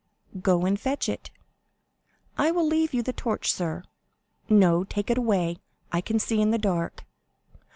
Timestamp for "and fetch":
0.65-1.07